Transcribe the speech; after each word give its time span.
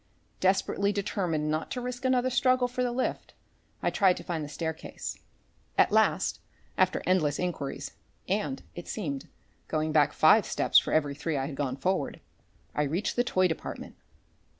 Desperately 0.39 0.91
determined 0.91 1.51
not 1.51 1.69
to 1.69 1.79
risk 1.79 2.05
another 2.05 2.31
struggle 2.31 2.67
for 2.67 2.81
the 2.81 2.91
lift, 2.91 3.35
I 3.83 3.91
tried 3.91 4.17
to 4.17 4.23
find 4.23 4.43
the 4.43 4.49
staircase. 4.49 5.19
At 5.77 5.91
last, 5.91 6.39
after 6.75 7.03
endless 7.05 7.37
enquiries 7.37 7.91
and 8.27 8.63
it 8.73 8.87
seemed 8.87 9.27
going 9.67 9.91
back 9.91 10.11
five 10.11 10.47
steps 10.47 10.79
for 10.79 10.91
every 10.91 11.13
three 11.13 11.37
I 11.37 11.45
had 11.45 11.55
gone 11.55 11.77
forward, 11.77 12.19
I 12.73 12.81
reached 12.81 13.15
the 13.15 13.23
toy 13.23 13.47
department. 13.47 13.95